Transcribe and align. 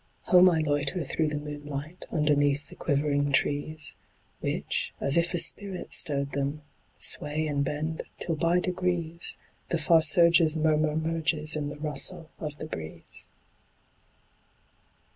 Home 0.23 0.49
I 0.49 0.61
loiter 0.65 1.03
through 1.03 1.27
the 1.27 1.37
moonlight, 1.37 2.07
Underneath 2.11 2.69
the 2.69 2.75
quivering 2.75 3.31
trees, 3.31 3.95
Which, 4.39 4.91
as 4.99 5.15
if 5.15 5.35
a 5.35 5.37
spirit 5.37 5.93
stirred 5.93 6.31
them, 6.31 6.63
Sway 6.97 7.45
and 7.45 7.63
bend, 7.63 8.01
till 8.17 8.35
by 8.35 8.59
degrees 8.59 9.37
The 9.69 9.77
far 9.77 10.01
surge's 10.01 10.57
murmur 10.57 10.95
merges 10.95 11.55
In 11.55 11.69
the 11.69 11.77
rustle 11.77 12.31
of 12.39 12.57
the 12.57 12.65
breeze. 12.65 13.27